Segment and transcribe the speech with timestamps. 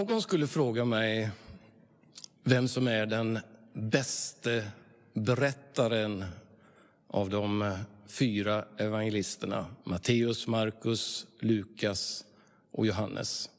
[0.00, 1.30] någon skulle fråga mig
[2.42, 3.38] vem som är den
[3.72, 4.70] bäste
[5.12, 6.24] berättaren
[7.06, 12.24] av de fyra evangelisterna, Matteus, Markus, Lukas
[12.70, 13.50] och Johannes,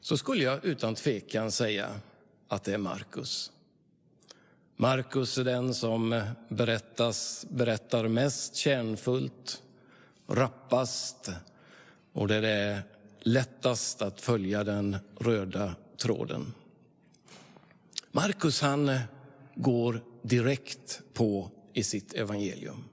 [0.00, 1.88] så skulle jag utan tvekan säga
[2.48, 3.52] att det är Markus.
[4.76, 9.62] Markus är den som berättas, berättar mest kärnfullt,
[10.26, 11.30] rappast
[12.12, 12.82] och där det är
[13.20, 16.52] lättast att följa den röda tråden.
[18.12, 19.00] Markus han eh,
[19.54, 22.84] går direkt på i sitt evangelium.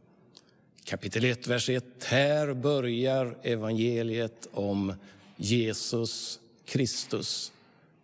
[0.84, 1.86] Kapitel 1, vers 1.
[2.04, 4.94] Här börjar evangeliet om
[5.36, 7.52] Jesus Kristus,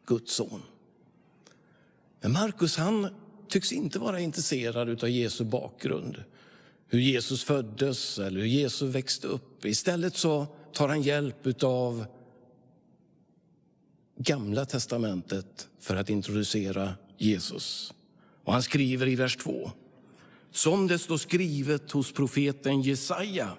[0.05, 0.61] Guds son.
[2.21, 3.07] Men Markus han
[3.47, 6.23] tycks inte vara intresserad av Jesu bakgrund,
[6.87, 9.65] hur Jesus föddes eller hur Jesus växte upp.
[9.65, 12.05] Istället så tar han hjälp av
[14.23, 17.93] Gamla testamentet för att introducera Jesus.
[18.43, 19.71] Och han skriver i vers 2.
[20.51, 23.49] Som det står skrivet hos profeten Jesaja.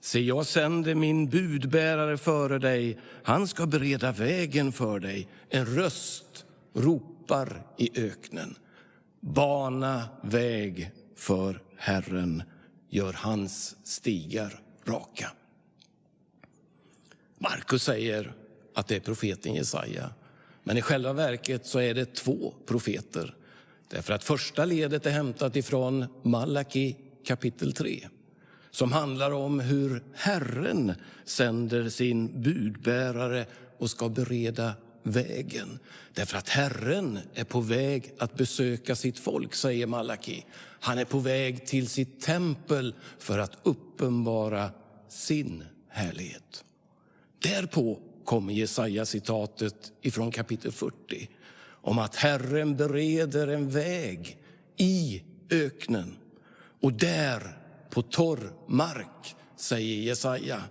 [0.00, 2.98] Se, jag sänder min budbärare före dig.
[3.22, 5.28] Han ska bereda vägen för dig.
[5.48, 6.44] En röst
[6.74, 8.54] ropar i öknen.
[9.20, 12.42] Bana väg för Herren,
[12.88, 15.30] gör hans stigar raka.
[17.38, 18.34] Markus säger
[18.74, 20.10] att det är profeten Jesaja.
[20.64, 23.34] Men i själva verket så är det två profeter.
[23.88, 28.08] Därför att första ledet är hämtat ifrån Malaki kapitel 3
[28.70, 33.46] som handlar om hur Herren sänder sin budbärare
[33.78, 35.78] och ska bereda vägen.
[36.14, 40.44] Därför att Herren är på väg att besöka sitt folk, säger Malaki.
[40.80, 44.70] Han är på väg till sitt tempel för att uppenbara
[45.08, 46.64] sin härlighet.
[47.42, 51.28] Därpå kommer Jesaja-citatet ifrån kapitel 40
[51.82, 54.38] om att Herren bereder en väg
[54.76, 56.16] i öknen.
[56.80, 57.58] Och där,
[57.90, 60.62] på torr mark, säger Jesaja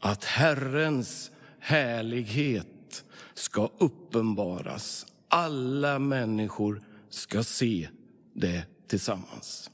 [0.00, 3.04] att Herrens härlighet
[3.34, 5.06] ska uppenbaras.
[5.28, 7.88] Alla människor ska se
[8.32, 9.70] det tillsammans.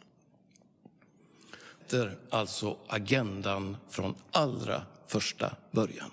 [1.88, 6.10] Det är alltså agendan från allra första början.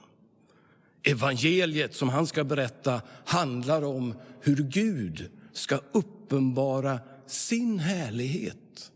[1.07, 8.91] Evangeliet som han ska berätta handlar om hur Gud ska uppenbara sin härlighet.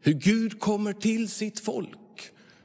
[0.00, 1.98] Hur Gud kommer till sitt folk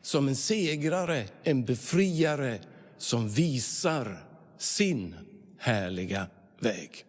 [0.02, 2.59] som en segrare, en befriare
[2.97, 4.24] som visar
[4.58, 5.16] sin
[5.58, 6.28] härliga
[6.59, 7.06] väg.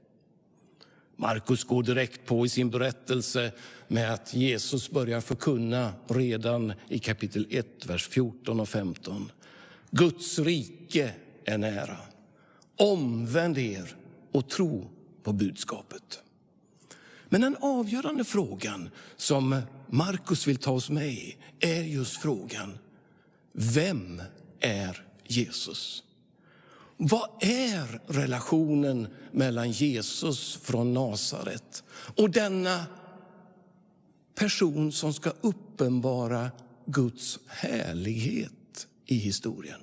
[1.16, 3.52] Markus går direkt på i sin berättelse
[3.88, 9.32] med att Jesus börjar förkunna redan i kapitel 1, vers 14 och 15.
[9.90, 11.12] Guds rike
[11.46, 11.98] är nära.
[12.76, 13.96] Omvänd er
[14.32, 14.90] och tro
[15.22, 16.22] på budskapet.
[17.28, 22.78] Men den avgörande frågan som Markus vill ta oss med i är just frågan,
[23.52, 24.22] vem
[24.60, 26.02] är Jesus?
[26.96, 31.84] Vad är relationen mellan Jesus från Nasaret
[32.16, 32.86] och denna
[34.34, 36.50] person som ska uppenbara
[36.86, 39.80] Guds härlighet i historien?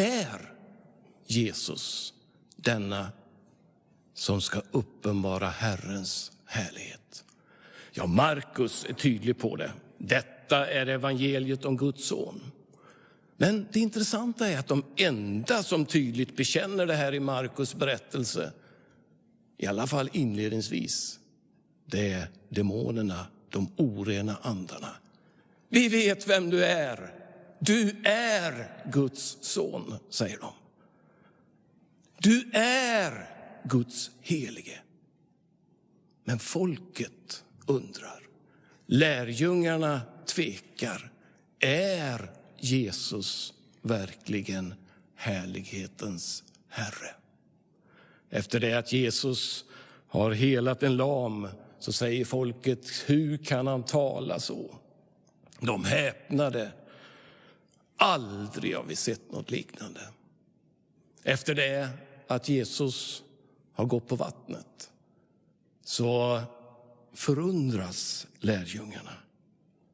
[0.00, 0.52] Är
[1.26, 2.14] Jesus
[2.56, 3.12] denna
[4.14, 7.24] som ska uppenbara Herrens härlighet?
[7.92, 9.72] Ja, Markus är tydlig på det.
[9.98, 12.40] Detta är evangeliet om Guds son.
[13.36, 18.52] Men det intressanta är att de enda som tydligt bekänner det här i Markus berättelse,
[19.58, 21.18] i alla fall inledningsvis,
[21.86, 24.96] det är demonerna, de orena andarna.
[25.68, 27.19] Vi vet vem du är.
[27.60, 30.52] Du är Guds son, säger de.
[32.18, 33.30] Du är
[33.64, 34.78] Guds helige.
[36.24, 38.22] Men folket undrar.
[38.86, 41.12] Lärjungarna tvekar.
[41.60, 44.74] Är Jesus verkligen
[45.16, 47.14] härlighetens Herre?
[48.30, 49.64] Efter det att Jesus
[50.08, 51.48] har helat en lam
[51.78, 54.74] så säger folket, hur kan han tala så?
[55.60, 56.72] De häpnade
[58.02, 60.00] Aldrig har vi sett något liknande.
[61.22, 61.88] Efter det
[62.26, 63.22] att Jesus
[63.72, 64.90] har gått på vattnet
[65.84, 66.40] så
[67.12, 69.12] förundras lärjungarna.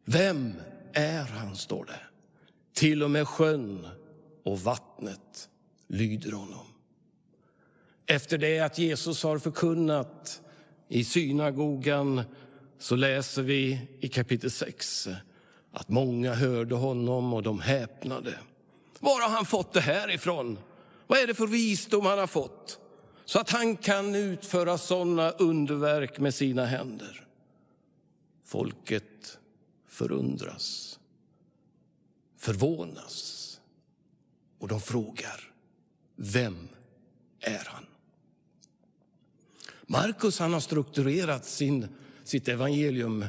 [0.05, 0.55] Vem
[0.93, 2.01] är han, står det.
[2.73, 3.89] Till och med sjön
[4.43, 5.49] och vattnet
[5.87, 6.67] lyder honom.
[8.07, 10.43] Efter det att Jesus har förkunnat
[10.89, 12.23] i synagogan
[12.79, 15.09] så läser vi i kapitel 6
[15.77, 18.39] att många hörde honom och de häpnade.
[19.01, 20.59] Var har han fått det här ifrån?
[21.07, 22.79] Vad är det för visdom han har fått
[23.25, 27.27] så att han kan utföra sådana underverk med sina händer?
[28.45, 29.39] Folket
[29.89, 30.99] förundras,
[32.39, 33.61] förvånas
[34.59, 35.53] och de frågar,
[36.17, 36.69] vem
[37.41, 37.87] är han?
[39.87, 41.89] Markus han har strukturerat sin,
[42.25, 43.25] sitt evangelium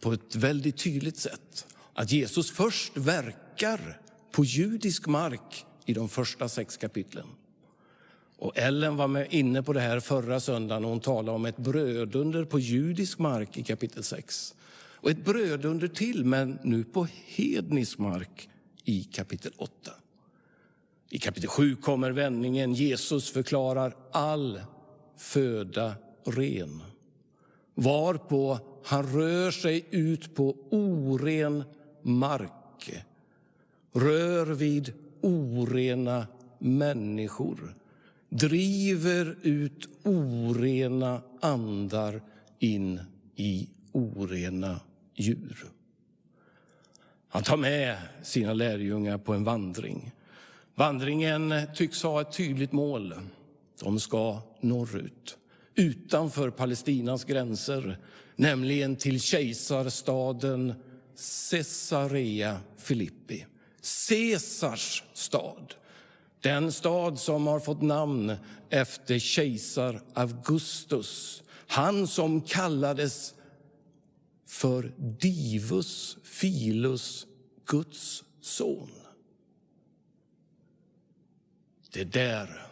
[0.00, 1.66] på ett väldigt tydligt sätt.
[1.98, 4.00] Att Jesus först verkar
[4.32, 7.26] på judisk mark i de första sex kapitlen.
[8.36, 11.56] Och Ellen var med inne på det här förra söndagen och hon talade om ett
[11.56, 14.54] brödunder på judisk mark i kapitel 6.
[14.94, 18.48] Och ett brödunder till, men nu på hednisk mark
[18.84, 19.72] i kapitel 8.
[21.10, 22.74] I kapitel 7 kommer vändningen.
[22.74, 24.60] Jesus förklarar all
[25.16, 26.82] föda ren.
[27.74, 31.64] Varpå han rör sig ut på oren
[32.08, 33.04] mark,
[33.92, 36.26] rör vid orena
[36.58, 37.74] människor
[38.28, 42.20] driver ut orena andar
[42.58, 43.00] in
[43.36, 44.80] i orena
[45.14, 45.64] djur.
[47.28, 50.12] Han tar med sina lärjungar på en vandring.
[50.74, 53.14] Vandringen tycks ha ett tydligt mål.
[53.82, 55.38] De ska norrut,
[55.74, 57.98] utanför Palestinas gränser,
[58.36, 60.74] nämligen till kejsarstaden
[61.50, 63.46] Caesarea Filippi.
[64.08, 65.74] Caesars stad.
[66.40, 68.36] Den stad som har fått namn
[68.70, 71.42] efter kejsar Augustus.
[71.66, 73.34] Han som kallades
[74.46, 77.26] för Divus Filus,
[77.66, 78.90] Guds son.
[81.92, 82.66] Det är där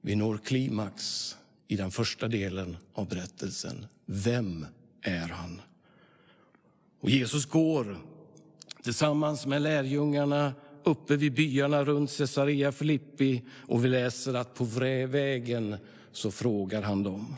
[0.00, 1.36] vi når klimax
[1.68, 3.86] i den första delen av berättelsen.
[4.06, 4.66] Vem
[5.02, 5.60] är han?
[7.00, 7.96] Och Jesus går
[8.82, 10.52] tillsammans med lärjungarna
[10.84, 15.76] uppe vid byarna runt Caesarea Filippi och vi läser att på vägen
[16.12, 17.36] så frågar han dem.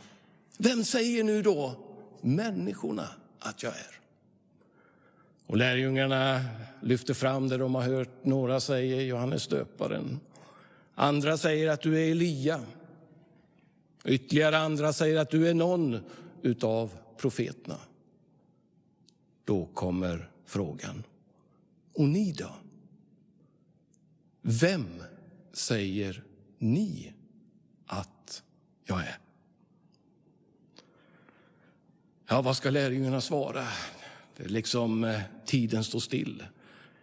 [0.58, 1.74] Vem säger nu då
[2.20, 4.00] människorna att jag är?
[5.46, 6.40] Och lärjungarna
[6.82, 8.24] lyfter fram det de har hört.
[8.24, 10.20] Några säger Johannes döparen.
[10.94, 12.60] Andra säger att du är Elia.
[14.04, 16.00] Ytterligare andra säger att du är någon
[16.42, 17.76] utav profeterna.
[19.44, 21.02] Då kommer frågan.
[21.94, 22.54] Och ni då?
[24.42, 25.02] Vem
[25.52, 26.24] säger
[26.58, 27.12] ni
[27.86, 28.42] att
[28.84, 29.18] jag är?
[32.28, 33.66] Ja, vad ska lärjungarna svara?
[34.36, 36.44] Det är liksom eh, tiden står still.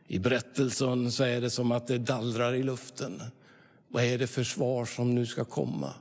[0.07, 3.21] I berättelsen så är det som att det dallrar i luften.
[3.87, 5.93] Vad är det för svar som nu ska komma?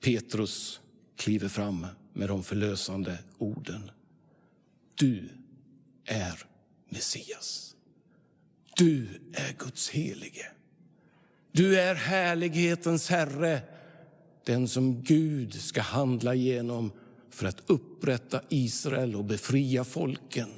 [0.00, 0.80] Petrus
[1.16, 3.90] kliver fram med de förlösande orden.
[4.94, 5.28] Du
[6.08, 6.44] är
[6.88, 7.74] Messias.
[8.76, 10.46] Du är Guds helige.
[11.52, 13.60] Du är härlighetens Herre,
[14.44, 16.92] den som Gud ska handla genom
[17.30, 20.48] för att upprätta Israel och befria folken.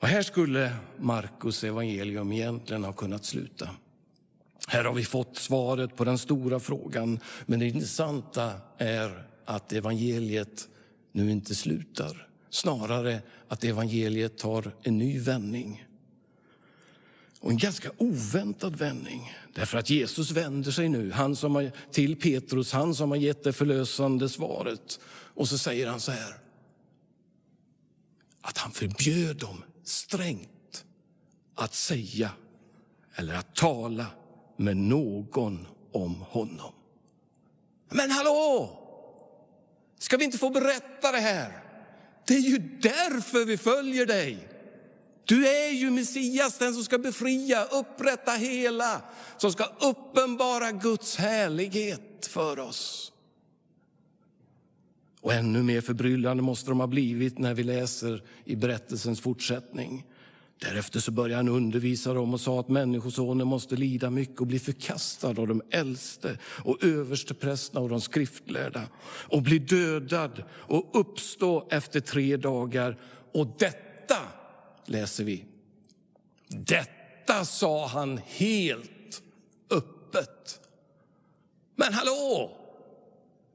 [0.00, 3.70] Och här skulle Markus evangelium egentligen ha kunnat sluta.
[4.68, 10.68] Här har vi fått svaret på den stora frågan, men det intressanta är att evangeliet
[11.12, 12.28] nu inte slutar.
[12.50, 15.86] Snarare att evangeliet tar en ny vändning.
[17.40, 19.32] Och en ganska oväntad vändning.
[19.54, 23.44] Därför att Jesus vänder sig nu han som har, till Petrus, han som har gett
[23.44, 25.00] det förlösande svaret.
[25.08, 26.36] Och så säger han så här.
[28.40, 30.84] Att han förbjöd dem strängt
[31.54, 32.30] att säga
[33.14, 34.06] eller att tala
[34.56, 36.72] med någon om honom.
[37.90, 38.85] Men hallå!
[39.98, 41.62] Ska vi inte få berätta det här?
[42.26, 44.48] Det är ju därför vi följer dig.
[45.24, 49.02] Du är ju Messias, den som ska befria, upprätta hela,
[49.36, 53.12] som ska uppenbara Guds härlighet för oss.
[55.20, 60.04] Och ännu mer förbryllande måste de ha blivit när vi läser i berättelsens fortsättning.
[60.58, 64.58] Därefter så började han undervisa dem och sa att Människosonen måste lida mycket och bli
[64.58, 72.00] förkastad av de äldste och översteprästerna och de skriftlärda och bli dödad och uppstå efter
[72.00, 72.98] tre dagar.
[73.32, 74.18] Och detta,
[74.84, 75.44] läser vi,
[76.48, 79.22] detta sa han helt
[79.70, 80.60] öppet.
[81.76, 82.50] Men hallå!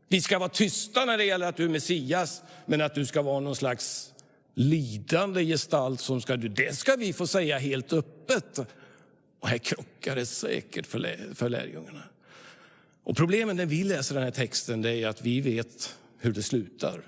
[0.08, 3.22] Vi ska vara tysta när det gäller att du är Messias, men att du ska
[3.22, 4.11] vara någon slags
[4.54, 8.60] lidande gestalt som ska det ska vi få säga helt öppet.
[9.40, 12.04] Och här krockar det säkert för, för lärjungarna.
[13.04, 17.02] Och problemet när vi läser den här texten är att vi vet hur det slutar.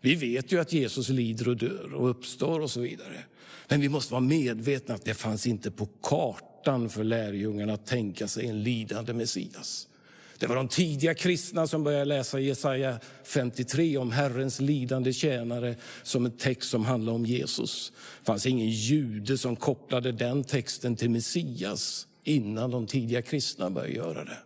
[0.00, 3.24] Vi vet ju att Jesus lider och dör och uppstår och så vidare.
[3.68, 8.28] Men vi måste vara medvetna att det fanns inte på kartan för lärjungarna att tänka
[8.28, 9.88] sig en lidande Messias.
[10.44, 16.24] Det var de tidiga kristna som började läsa Jesaja 53 om Herrens lidande tjänare som
[16.24, 17.92] en text som handlar om Jesus.
[18.20, 23.94] Det fanns ingen jude som kopplade den texten till Messias innan de tidiga kristna började
[23.94, 24.38] göra det.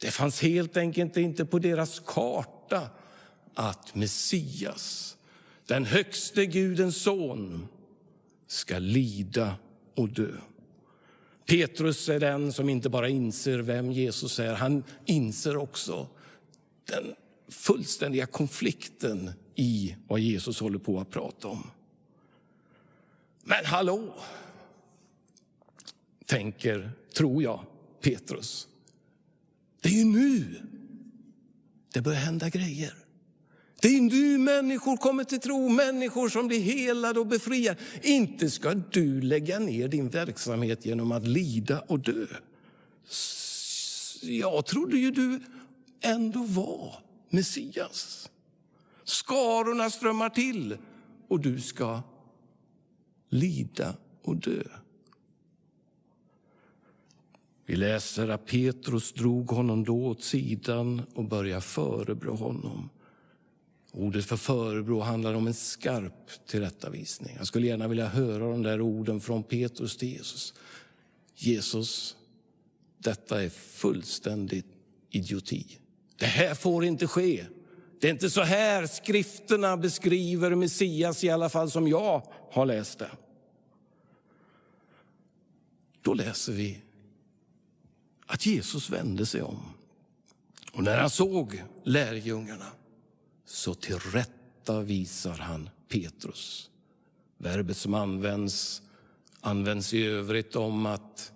[0.00, 2.88] Det fanns helt enkelt inte på deras karta
[3.54, 5.16] att Messias,
[5.66, 7.68] den högste Gudens son,
[8.46, 9.54] ska lida
[9.94, 10.32] och dö.
[11.46, 16.08] Petrus är den som inte bara inser vem Jesus är, han inser också
[16.84, 17.14] den
[17.48, 21.70] fullständiga konflikten i vad Jesus håller på att prata om.
[23.44, 24.14] Men hallå,
[26.24, 27.64] tänker, tror jag,
[28.00, 28.68] Petrus.
[29.80, 30.60] Det är ju nu
[31.92, 32.94] det börjar hända grejer.
[33.86, 37.80] Det är nu människor kommer till tro, människor som blir helade och befriade.
[38.02, 42.26] Inte ska du lägga ner din verksamhet genom att lida och dö.
[44.22, 45.40] Jag trodde ju du
[46.00, 46.94] ändå var
[47.30, 48.30] Messias.
[49.04, 50.76] Skarorna strömmar till
[51.28, 52.02] och du ska
[53.28, 54.62] lida och dö.
[57.66, 62.88] Vi läser att Petrus drog honom då åt sidan och började förebrå honom.
[63.98, 67.34] Ordet för förebrå handlar om en skarp tillrättavisning.
[67.38, 70.54] Jag skulle gärna vilja höra de där orden från Petrus till Jesus.
[71.34, 72.16] Jesus,
[72.98, 74.66] detta är fullständigt
[75.10, 75.78] idioti.
[76.16, 77.46] Det här får inte ske.
[78.00, 82.98] Det är inte så här skrifterna beskriver Messias, i alla fall som jag har läst
[82.98, 83.10] det.
[86.02, 86.80] Då läser vi
[88.26, 89.58] att Jesus vände sig om.
[90.72, 92.66] Och när han såg lärjungarna
[93.46, 96.70] så tillrättavisar han Petrus.
[97.38, 98.82] Verbet som används
[99.40, 101.32] används i övrigt om att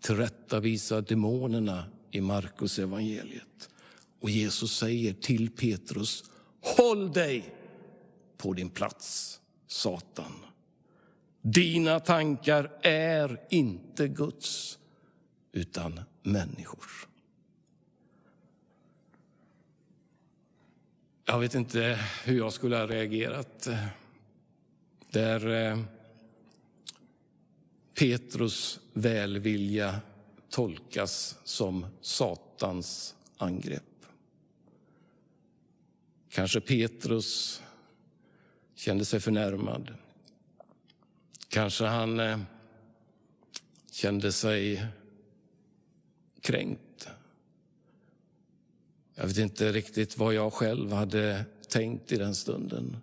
[0.00, 3.70] tillrättavisa demonerna i Markus evangeliet.
[4.20, 6.24] Och Jesus säger till Petrus,
[6.60, 7.54] håll dig
[8.36, 10.32] på din plats, Satan.
[11.42, 14.78] Dina tankar är inte Guds,
[15.52, 17.06] utan människors.
[21.24, 23.68] Jag vet inte hur jag skulle ha reagerat
[25.10, 25.78] där eh,
[27.98, 30.00] Petrus välvilja
[30.48, 33.82] tolkas som Satans angrepp.
[36.30, 37.62] Kanske Petrus
[38.74, 39.94] kände sig förnärmad.
[41.48, 42.38] Kanske han eh,
[43.90, 44.86] kände sig
[46.40, 46.91] kränkt.
[49.14, 52.96] Jag vet inte riktigt vad jag själv hade tänkt i den stunden.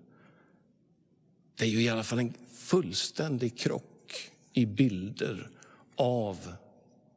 [1.55, 5.49] Det är ju i alla fall en fullständig krock i bilder
[5.95, 6.53] av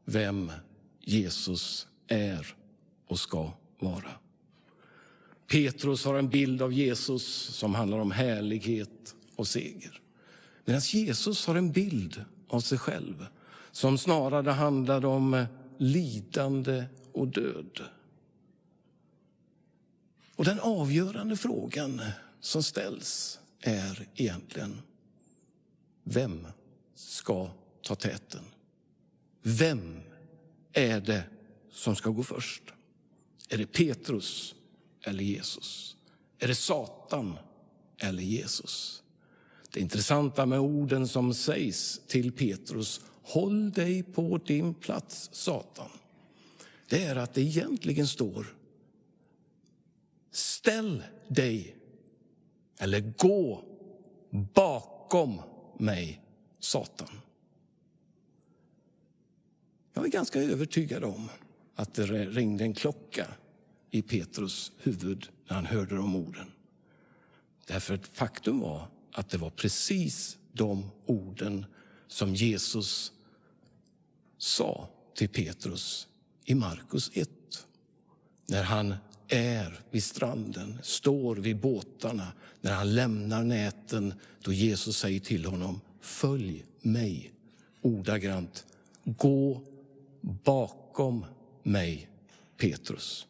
[0.04, 0.52] vem
[1.00, 2.54] Jesus är
[3.06, 4.10] och ska vara.
[5.46, 10.00] Petrus har en bild av Jesus som handlar om härlighet och seger.
[10.64, 13.26] Medan Jesus har en bild av sig själv
[13.72, 15.44] som snarare handlar om
[15.78, 17.80] lidande och död.
[20.36, 22.02] Och den avgörande frågan
[22.40, 24.82] som ställs är egentligen
[26.04, 26.46] vem
[26.94, 27.50] ska
[27.82, 28.44] ta täten?
[29.42, 30.00] Vem
[30.72, 31.24] är det
[31.72, 32.62] som ska gå först?
[33.48, 34.54] Är det Petrus
[35.02, 35.96] eller Jesus?
[36.38, 37.38] Är det Satan
[37.98, 39.02] eller Jesus?
[39.70, 45.90] Det intressanta med orden som sägs till Petrus Håll dig på din plats, Satan.
[46.88, 48.56] Det är att det egentligen står
[50.32, 51.76] Ställ dig,
[52.78, 53.64] eller gå
[54.30, 55.42] bakom
[55.78, 56.20] mig,
[56.58, 57.20] Satan.
[59.94, 61.28] Jag är ganska övertygad om
[61.74, 63.26] att det ringde en klocka
[63.90, 66.52] i Petrus huvud när han hörde de orden.
[67.66, 71.66] Därför att faktum var att det var precis de orden
[72.06, 73.12] som Jesus
[74.38, 76.08] sa till Petrus
[76.44, 77.28] i Markus 1.
[78.46, 78.94] När han
[79.28, 85.80] är vid stranden, står vid båtarna, när han lämnar näten, då Jesus säger till honom,
[86.00, 87.32] följ mig.
[87.82, 88.66] Ordagrant,
[89.04, 89.60] gå
[90.20, 91.24] bakom
[91.62, 92.08] mig,
[92.56, 93.26] Petrus.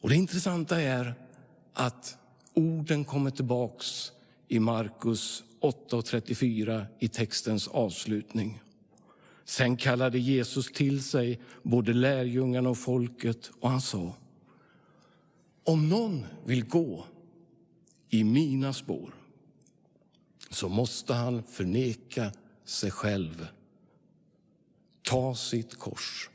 [0.00, 1.14] Och det intressanta är
[1.72, 2.18] att
[2.54, 4.12] orden kommer tillbaks
[4.48, 8.60] i Markus 8.34 i textens avslutning.
[9.44, 14.14] Sen kallade Jesus till sig både lärjungarna och folket och han sa
[15.64, 17.06] Om någon vill gå
[18.08, 19.14] i mina spår
[20.50, 22.32] så måste han förneka
[22.64, 23.46] sig själv,
[25.02, 26.30] ta sitt kors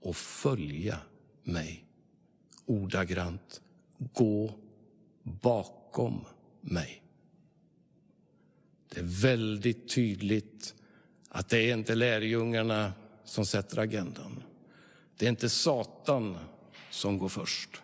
[0.00, 0.98] och följa
[1.42, 1.84] mig.
[2.66, 3.60] Ordagrant,
[3.98, 4.54] gå
[5.22, 6.24] bakom
[6.60, 7.02] mig.
[8.88, 10.74] Det är väldigt tydligt
[11.30, 12.92] att det är inte lärjungarna
[13.24, 14.42] som sätter agendan.
[15.16, 16.38] Det är inte Satan
[16.90, 17.82] som går först.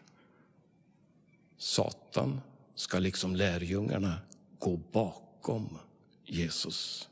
[1.59, 2.41] Satan
[2.75, 4.19] ska liksom lärjungarna
[4.59, 5.79] gå bakom
[6.25, 7.09] Jesus.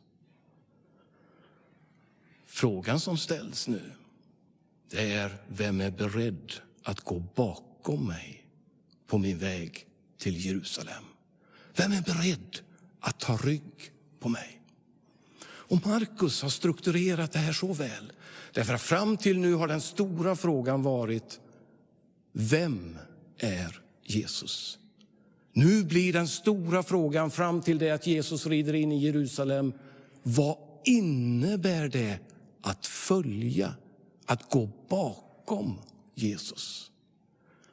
[2.45, 3.93] Frågan som ställs nu
[4.95, 8.47] det är vem är beredd att gå bakom mig
[9.07, 9.87] på min väg
[10.19, 11.05] till Jerusalem?
[11.76, 12.59] Vem är beredd
[13.00, 14.61] att ta rygg på mig?
[15.75, 18.12] Och Markus har strukturerat det här så väl.
[18.52, 21.40] Därför att fram till nu har den stora frågan varit
[22.33, 22.99] Vem
[23.38, 24.78] är Jesus?
[25.52, 29.73] Nu blir den stora frågan fram till det att Jesus rider in i Jerusalem.
[30.23, 32.19] Vad innebär det
[32.62, 33.75] att följa,
[34.26, 35.78] att gå bakom
[36.14, 36.90] Jesus?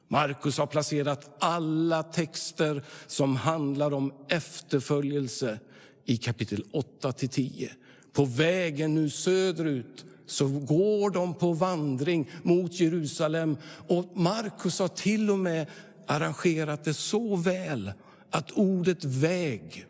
[0.08, 5.60] Markus har placerat alla texter som handlar om efterföljelse
[6.05, 7.72] i kapitel 8 till 10.
[8.13, 13.58] På vägen nu söderut så går de på vandring mot Jerusalem.
[13.88, 15.68] Och Markus har till och med
[16.06, 17.91] arrangerat det så väl
[18.30, 19.86] att ordet väg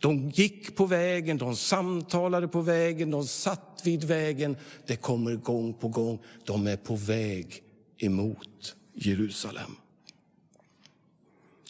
[0.00, 4.56] de gick på vägen, de samtalade på vägen, de satt vid vägen.
[4.86, 6.18] Det kommer gång på gång.
[6.44, 7.62] De är på väg
[7.98, 9.76] emot Jerusalem.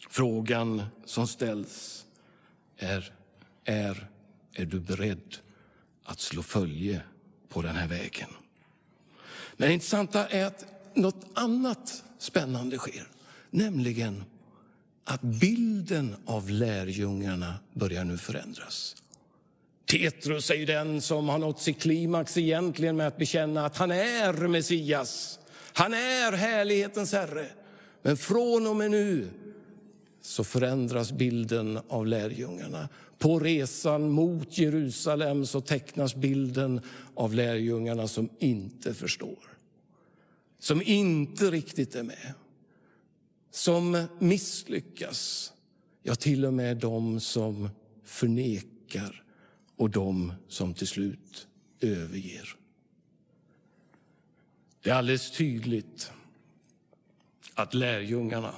[0.09, 2.05] Frågan som ställs
[2.77, 3.13] är,
[3.63, 4.09] är,
[4.53, 5.37] är du beredd
[6.07, 7.01] att slå följe
[7.49, 8.29] på den här vägen?
[9.57, 13.07] Men det intressanta är att något annat spännande sker,
[13.49, 14.23] nämligen
[15.03, 18.95] att bilden av lärjungarna börjar nu förändras.
[19.91, 23.91] Petrus är ju den som har nått sitt klimax egentligen med att bekänna att han
[23.91, 25.39] är Messias.
[25.73, 27.47] Han är härlighetens Herre.
[28.01, 29.29] Men från och med nu
[30.27, 32.89] så förändras bilden av lärjungarna.
[33.17, 36.81] På resan mot Jerusalem så tecknas bilden
[37.15, 39.57] av lärjungarna som inte förstår.
[40.59, 42.33] Som inte riktigt är med.
[43.51, 45.53] Som misslyckas.
[46.03, 47.69] Ja, till och med de som
[48.03, 49.23] förnekar
[49.75, 51.47] och de som till slut
[51.79, 52.55] överger.
[54.81, 56.11] Det är alldeles tydligt
[57.53, 58.53] att lärjungarna,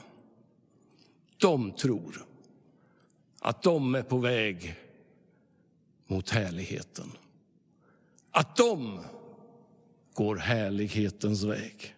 [1.40, 2.26] de tror
[3.40, 4.76] att de är på väg
[6.08, 7.12] mot härligheten.
[8.32, 9.00] Att de
[10.14, 11.96] går härlighetens väg.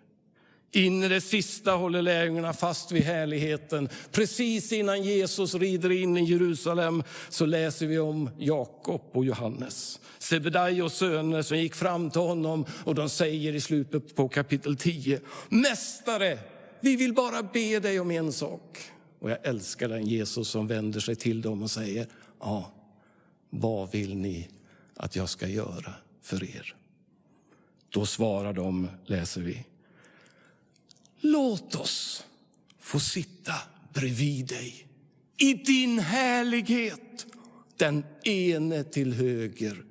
[0.73, 3.89] In i det sista håller lärjungarna fast vid härligheten.
[4.11, 9.99] Precis innan Jesus rider in i Jerusalem så läser vi om Jakob och Johannes.
[10.19, 15.19] Sebedaios söner som gick fram till honom och de säger i slutet på kapitel 10.
[15.49, 16.39] Mästare,
[16.79, 18.91] vi vill bara be dig om en sak.
[19.21, 22.07] Och jag älskar den Jesus som vänder sig till dem och säger,
[22.39, 22.71] ja,
[23.49, 24.49] vad vill ni
[24.95, 26.75] att jag ska göra för er?
[27.89, 29.65] Då svarar de, läser vi,
[31.19, 32.25] Låt oss
[32.79, 33.53] få sitta
[33.93, 34.87] bredvid dig
[35.37, 37.25] i din härlighet,
[37.77, 39.85] den ene till höger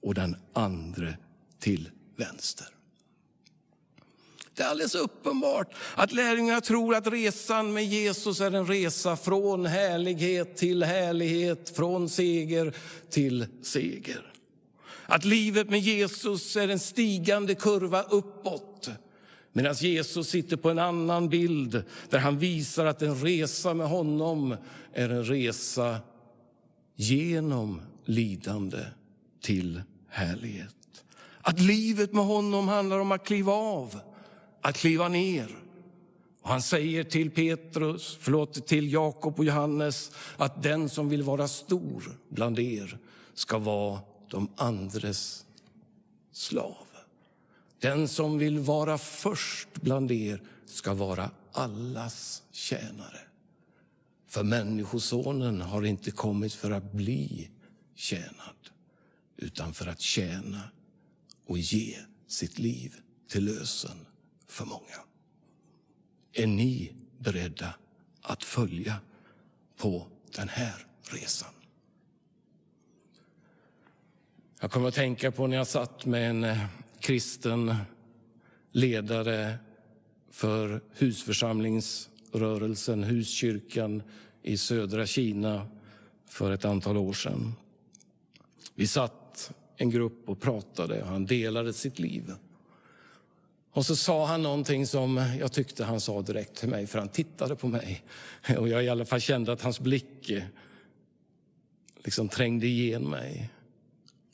[0.00, 1.14] och den andra
[1.58, 2.66] till vänster.
[4.60, 9.66] Det är alldeles uppenbart att lärjungarna tror att resan med Jesus är en resa från
[9.66, 12.72] härlighet till härlighet, från seger
[13.10, 14.32] till seger.
[15.06, 18.90] Att livet med Jesus är en stigande kurva uppåt
[19.52, 24.56] Medan Jesus sitter på en annan bild där han visar att en resa med honom
[24.92, 25.96] är en resa
[26.96, 28.84] genom lidande
[29.42, 30.76] till härlighet.
[31.42, 34.00] Att livet med honom handlar om att kliva av,
[34.60, 35.56] att kliva ner.
[36.42, 41.48] Och han säger till Petrus, förlåt, till Jakob och Johannes att den som vill vara
[41.48, 42.98] stor bland er
[43.34, 45.46] ska vara de andres
[46.32, 46.86] slav.
[47.78, 53.20] Den som vill vara först bland er ska vara allas tjänare.
[54.28, 57.50] För Människosonen har inte kommit för att bli
[57.94, 58.56] tjänad
[59.36, 60.62] utan för att tjäna
[61.46, 61.96] och ge
[62.28, 62.94] sitt liv
[63.28, 64.06] till lösen
[64.50, 65.00] för många.
[66.32, 67.74] Är ni beredda
[68.22, 68.96] att följa
[69.76, 71.50] på den här resan?
[74.60, 76.66] Jag kommer att tänka på när jag satt med en eh,
[77.00, 77.74] kristen
[78.72, 79.58] ledare
[80.30, 84.02] för husförsamlingsrörelsen, huskyrkan
[84.42, 85.66] i södra Kina
[86.26, 87.54] för ett antal år sedan.
[88.74, 92.34] Vi satt en grupp och pratade och han delade sitt liv.
[93.72, 97.08] Och så sa han någonting som jag tyckte han sa direkt till mig, för han
[97.08, 98.04] tittade på mig.
[98.58, 100.42] Och jag i alla fall kände att hans blick eh,
[102.04, 103.50] liksom trängde igen mig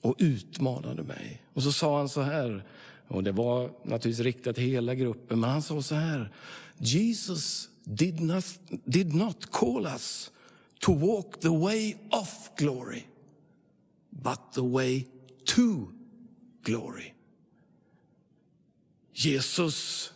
[0.01, 1.43] och utmanade mig.
[1.53, 2.65] Och så sa han så här,
[3.09, 6.33] och det var naturligtvis riktat till hela gruppen, men han sa så här.
[6.79, 8.45] Jesus did not,
[8.85, 10.31] did not call us
[10.81, 13.07] to walk the way of glory,
[14.11, 15.07] but the way
[15.45, 15.89] to
[16.63, 17.16] glory.
[19.19, 20.13] Jesus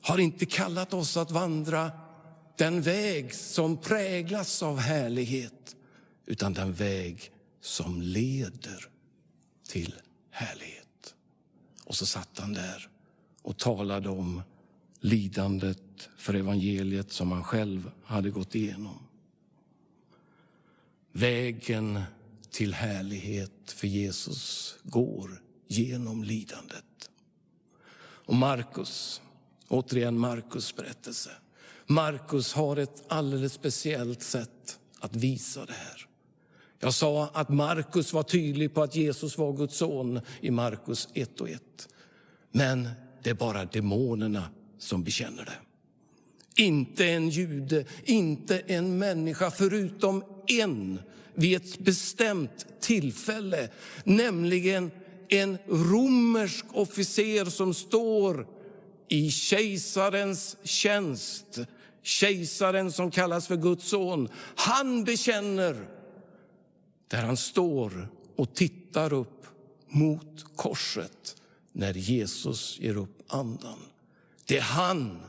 [0.00, 1.90] har inte kallat oss att vandra
[2.56, 5.76] den väg som präglas av härlighet,
[6.26, 7.30] utan den väg
[7.60, 8.88] som leder
[9.68, 9.94] till
[10.30, 11.14] härlighet.
[11.84, 12.88] Och så satt han där
[13.42, 14.42] och talade om
[15.00, 18.98] lidandet för evangeliet som han själv hade gått igenom.
[21.12, 22.02] Vägen
[22.50, 26.85] till härlighet för Jesus går genom lidandet.
[28.26, 29.20] Och Markus,
[29.68, 31.30] återigen Markus berättelse.
[31.86, 36.06] Markus har ett alldeles speciellt sätt att visa det här.
[36.78, 41.40] Jag sa att Markus var tydlig på att Jesus var Guds son i Markus 1
[41.40, 41.62] och 1.
[42.52, 42.88] Men
[43.22, 45.58] det är bara demonerna som bekänner det.
[46.62, 51.00] Inte en jude, inte en människa förutom en
[51.34, 53.68] vid ett bestämt tillfälle,
[54.04, 54.90] nämligen
[55.28, 58.46] en romersk officer som står
[59.08, 61.58] i kejsarens tjänst,
[62.02, 64.28] kejsaren som kallas för Guds son.
[64.56, 65.88] Han bekänner
[67.08, 69.46] där han står och tittar upp
[69.88, 71.36] mot korset
[71.72, 73.78] när Jesus ger upp andan.
[74.44, 75.20] Det är han,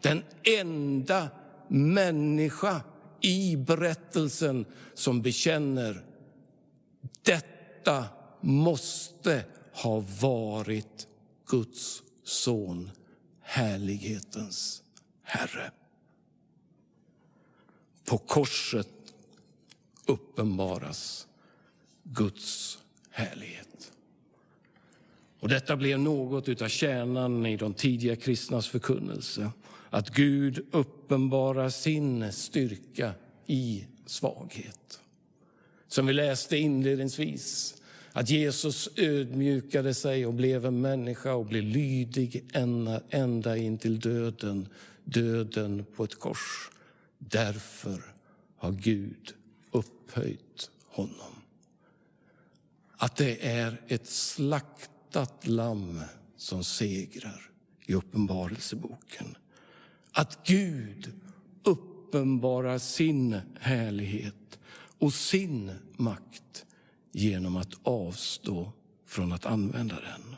[0.00, 1.28] den enda
[1.68, 2.80] människa
[3.20, 4.64] i berättelsen
[4.94, 6.04] som bekänner
[7.22, 8.04] detta
[8.46, 11.06] måste ha varit
[11.46, 12.90] Guds son,
[13.40, 14.82] härlighetens
[15.22, 15.70] Herre.
[18.04, 18.88] På korset
[20.06, 21.26] uppenbaras
[22.02, 22.78] Guds
[23.10, 23.92] härlighet.
[25.40, 29.50] Och detta blev något av kärnan i de tidiga kristnas förkunnelse.
[29.90, 33.12] Att Gud uppenbarar sin styrka
[33.46, 35.00] i svaghet.
[35.88, 37.76] Som vi läste inledningsvis,
[38.16, 44.00] att Jesus ödmjukade sig och blev en människa och blev lydig ända, ända in till
[44.00, 44.68] döden,
[45.04, 46.70] döden på ett kors.
[47.18, 48.02] Därför
[48.56, 49.34] har Gud
[49.70, 51.42] upphöjt honom.
[52.96, 56.00] Att det är ett slaktat lamm
[56.36, 57.50] som segrar
[57.86, 59.36] i Uppenbarelseboken.
[60.12, 61.12] Att Gud
[61.62, 64.58] uppenbarar sin härlighet
[64.98, 66.65] och sin makt
[67.12, 68.72] genom att avstå
[69.06, 70.36] från att använda den.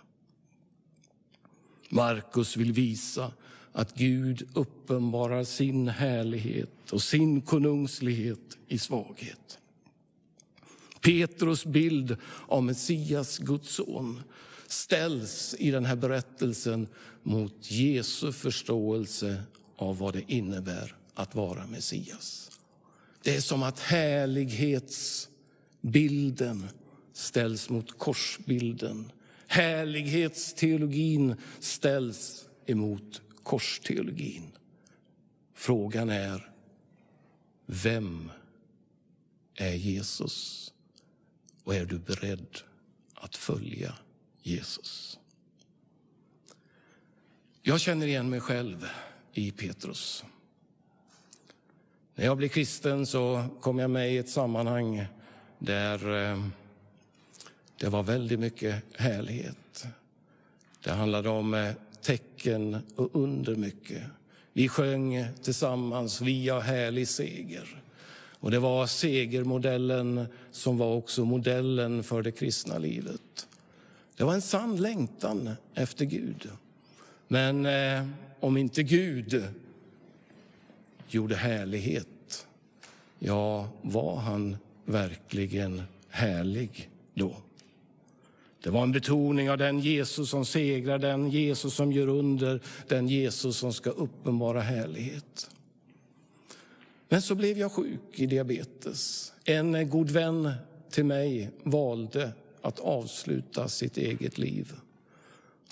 [1.88, 3.32] Markus vill visa
[3.72, 9.58] att Gud uppenbarar sin härlighet och sin konungslighet i svaghet.
[11.00, 14.22] Petrus bild av Messias, Guds son,
[14.66, 16.88] ställs i den här berättelsen
[17.22, 19.42] mot Jesu förståelse
[19.76, 22.50] av vad det innebär att vara Messias.
[23.22, 25.28] Det är som att härlighets...
[25.80, 26.68] Bilden
[27.12, 29.12] ställs mot korsbilden.
[29.46, 34.52] Härlighetsteologin ställs emot korsteologin.
[35.54, 36.50] Frågan är,
[37.66, 38.30] vem
[39.54, 40.72] är Jesus?
[41.64, 42.58] Och är du beredd
[43.14, 43.94] att följa
[44.42, 45.18] Jesus?
[47.62, 48.86] Jag känner igen mig själv
[49.32, 50.24] i Petrus.
[52.14, 55.06] När jag blev kristen så kom jag med i ett sammanhang
[55.58, 56.44] där eh,
[57.78, 59.86] det var väldigt mycket härlighet.
[60.84, 64.02] Det handlade om eh, tecken och under mycket.
[64.52, 67.82] Vi sjöng tillsammans Vi har härlig seger.
[68.40, 73.48] Och det var segermodellen som var också modellen för det kristna livet.
[74.16, 76.50] Det var en sann längtan efter Gud.
[77.28, 78.06] Men eh,
[78.40, 79.44] om inte Gud
[81.08, 82.46] gjorde härlighet,
[83.18, 84.56] ja, var han
[84.88, 87.36] verkligen härlig då?
[88.62, 93.08] Det var en betoning av den Jesus som segrar, den Jesus som gör under, den
[93.08, 95.50] Jesus som ska uppenbara härlighet.
[97.08, 99.32] Men så blev jag sjuk i diabetes.
[99.44, 100.52] En god vän
[100.90, 104.72] till mig valde att avsluta sitt eget liv.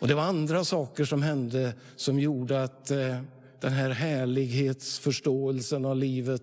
[0.00, 3.20] Och Det var andra saker som hände som gjorde att eh,
[3.60, 6.42] den här härlighetsförståelsen av livet,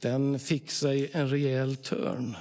[0.00, 2.36] den fick sig en rejäl törn.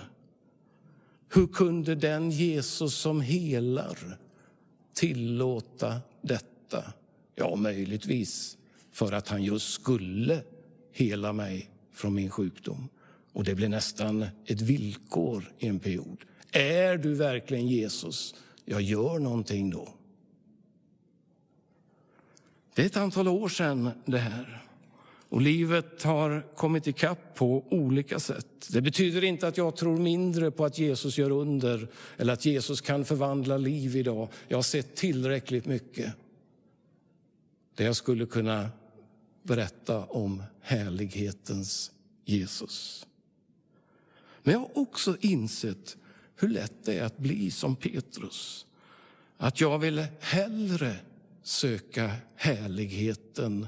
[1.29, 3.97] Hur kunde den Jesus som helar
[4.93, 6.93] tillåta detta?
[7.35, 8.57] Ja, möjligtvis
[8.91, 10.41] för att han just skulle
[10.91, 12.89] hela mig från min sjukdom.
[13.33, 16.17] Och det blev nästan ett villkor i en period.
[16.51, 18.35] Är du verkligen Jesus?
[18.65, 19.93] Jag gör någonting då.
[22.75, 24.62] Det är ett antal år sedan det här.
[25.33, 28.67] Och livet har kommit ikapp på olika sätt.
[28.69, 32.81] Det betyder inte att jag tror mindre på att Jesus gör under eller att Jesus
[32.81, 34.27] kan förvandla liv idag.
[34.47, 36.13] Jag har sett tillräckligt mycket
[37.75, 38.69] där jag skulle kunna
[39.43, 41.91] berätta om härlighetens
[42.25, 43.07] Jesus.
[44.43, 45.97] Men jag har också insett
[46.35, 48.65] hur lätt det är att bli som Petrus.
[49.37, 50.95] Att jag vill hellre
[51.43, 53.67] söka härligheten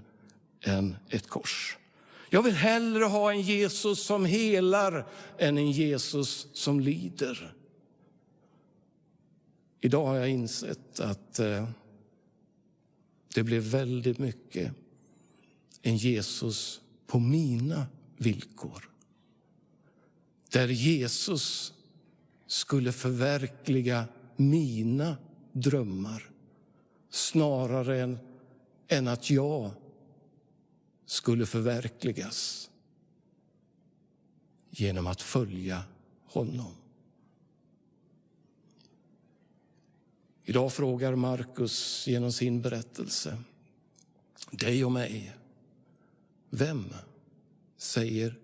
[0.66, 1.78] än ett kors.
[2.30, 7.56] Jag vill hellre ha en Jesus som helar än en Jesus som lider.
[9.82, 11.70] Idag har jag insett att eh,
[13.34, 14.74] det blev väldigt mycket
[15.82, 18.90] en Jesus på mina villkor.
[20.50, 21.74] Där Jesus
[22.48, 25.18] skulle förverkliga mina
[25.52, 26.30] drömmar
[27.10, 28.20] snarare än,
[28.88, 29.72] än att jag
[31.06, 32.70] skulle förverkligas
[34.70, 35.84] genom att följa
[36.26, 36.76] honom.
[40.44, 43.38] Idag frågar Markus genom sin berättelse
[44.52, 45.36] dig och mig.
[46.50, 46.94] Vem
[47.78, 48.40] säger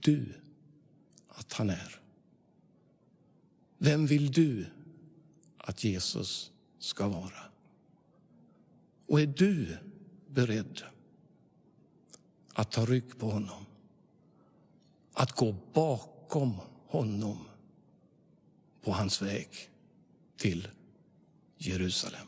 [0.00, 0.34] du
[1.28, 2.00] att han är?
[3.78, 4.66] Vem vill du
[5.58, 7.42] att Jesus ska vara?
[9.06, 9.76] Och är du
[10.28, 10.82] beredd
[12.52, 13.66] att ta rygg på honom?
[15.12, 17.38] Att gå bakom honom
[18.84, 19.48] på hans väg
[20.36, 20.68] till
[21.56, 22.26] Jerusalem?